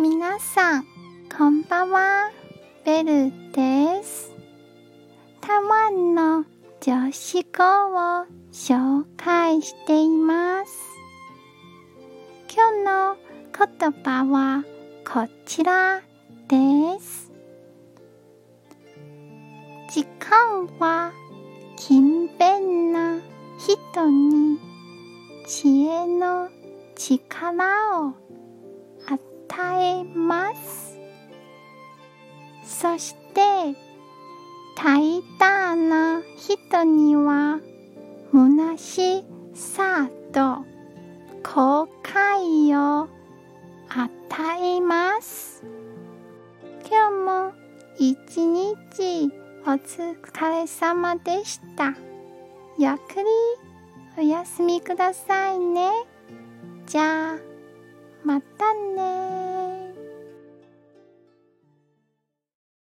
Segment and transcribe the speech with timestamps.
[0.00, 0.86] 皆さん、
[1.36, 2.30] こんばんは。
[2.84, 4.32] ベルです。
[5.40, 6.44] 台湾の
[6.80, 7.64] 女子語
[8.22, 10.72] を紹介しています。
[12.48, 13.16] 今日の
[13.80, 14.62] 言葉は
[15.04, 16.00] こちら
[16.46, 17.32] です。
[19.90, 21.10] 時間は
[21.76, 23.18] 勤勉な
[23.58, 24.60] 人に
[25.44, 26.48] 知恵の
[26.94, 28.12] 力を
[29.58, 31.00] 与えます。
[32.64, 33.40] そして
[34.76, 37.58] 怠惰な人には
[38.30, 40.64] 虚しさと
[41.42, 43.08] 後悔を
[43.88, 44.08] 与
[44.62, 45.64] えます。
[46.88, 47.52] 今日も
[47.98, 49.32] 一日
[49.66, 51.94] お疲れ様でした。
[52.78, 53.24] ゆっくり
[54.18, 55.90] お休みくださいね。
[56.86, 57.38] じゃあ、
[58.24, 59.07] またね